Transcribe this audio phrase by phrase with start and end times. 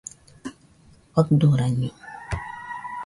[1.13, 1.89] Faɨdoraño